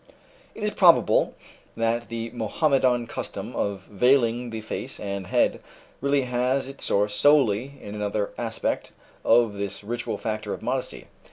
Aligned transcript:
It 0.55 0.63
is 0.63 0.71
probable 0.71 1.35
that 1.77 2.09
the 2.09 2.31
Mohammedan 2.31 3.05
custom 3.05 3.55
of 3.55 3.81
veiling 3.81 4.49
the 4.49 4.61
face 4.61 4.99
and 4.99 5.27
head 5.27 5.61
really 6.01 6.23
has 6.23 6.67
its 6.67 6.85
source 6.85 7.13
solely 7.13 7.77
in 7.79 7.93
another 7.93 8.31
aspect 8.35 8.93
of 9.23 9.53
this 9.53 9.83
ritual 9.83 10.17
factor 10.17 10.55
of 10.55 10.63
modesty. 10.63 11.05